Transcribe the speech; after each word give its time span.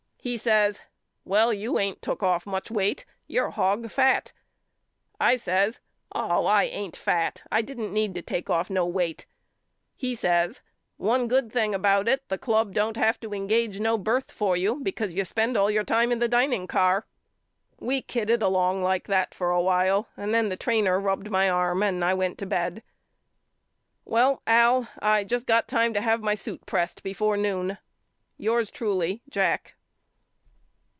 He 0.23 0.37
says, 0.37 0.81
Well 1.25 1.51
you 1.51 1.79
ain't 1.79 2.03
took 2.03 2.21
off 2.21 2.45
much 2.45 2.69
weight. 2.69 3.05
You're 3.25 3.49
hog 3.49 3.89
fat. 3.89 4.33
I 5.19 5.35
says 5.35 5.79
Oh 6.11 6.45
I 6.45 6.65
ain't 6.65 6.95
fat. 6.95 7.41
I 7.51 7.63
didn't 7.63 7.91
need 7.91 8.13
to 8.13 8.21
take 8.21 8.47
off 8.47 8.69
no 8.69 8.85
weight. 8.85 9.25
He 9.95 10.13
says 10.13 10.61
One 10.97 11.27
good 11.27 11.51
thing 11.51 11.73
about 11.73 12.07
it 12.07 12.29
the 12.29 12.37
club 12.37 12.71
don't 12.71 12.97
have 12.97 13.19
to 13.21 13.33
engage 13.33 13.79
no 13.79 13.97
birth 13.97 14.31
for 14.31 14.55
you 14.55 14.75
because 14.79 15.15
you 15.15 15.25
spend 15.25 15.57
all 15.57 15.71
your 15.71 15.83
time 15.83 16.11
in 16.11 16.19
the 16.19 16.27
dining 16.29 16.67
car. 16.67 17.07
We 17.79 18.03
kidded 18.03 18.43
along 18.43 18.83
like 18.83 19.07
that 19.07 19.35
a 19.39 19.59
while 19.59 20.07
and 20.15 20.35
then 20.35 20.49
the 20.49 20.55
trainer 20.55 20.99
rubbed 20.99 21.31
my 21.31 21.49
arm 21.49 21.81
and 21.81 22.05
I 22.05 22.13
went 22.13 22.37
to 22.37 22.45
bed. 22.45 22.83
Well 24.05 24.43
Al 24.45 24.87
I 24.99 25.23
just 25.23 25.47
got 25.47 25.67
time 25.67 25.95
to 25.95 26.01
have 26.01 26.21
my 26.21 26.35
suit 26.35 26.67
pressed 26.67 27.01
before 27.01 27.37
noon. 27.37 27.79
Yours 28.37 28.69
truly, 28.69 29.23
JACK. 29.27 29.73